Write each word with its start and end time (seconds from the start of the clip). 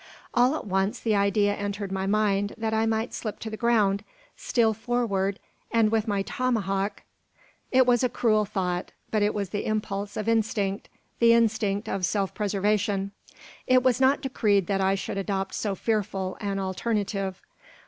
All 0.33 0.55
at 0.55 0.65
once, 0.65 0.99
the 0.99 1.15
idea 1.15 1.53
entered 1.53 1.91
my 1.91 2.07
mind 2.07 2.55
that 2.57 2.73
I 2.73 2.87
might 2.87 3.13
slip 3.13 3.37
to 3.41 3.51
the 3.51 3.55
ground, 3.55 4.03
steal 4.35 4.73
forward, 4.73 5.37
and 5.69 5.91
with 5.91 6.07
my 6.07 6.23
tomahawk 6.23 7.03
It 7.71 7.85
was 7.85 8.03
a 8.03 8.09
cruel 8.09 8.43
thought, 8.43 8.93
but 9.11 9.21
it 9.21 9.35
was 9.35 9.49
the 9.49 9.67
impulse 9.67 10.17
of 10.17 10.27
instinct, 10.27 10.89
the 11.19 11.33
instinct 11.33 11.87
of 11.87 12.03
self 12.03 12.33
preservation. 12.33 13.11
It 13.67 13.83
was 13.83 14.01
not 14.01 14.21
decreed 14.21 14.65
that 14.65 14.81
I 14.81 14.95
should 14.95 15.19
adopt 15.19 15.53
so 15.53 15.75
fearful 15.75 16.35
an 16.41 16.57
alternative. 16.57 17.39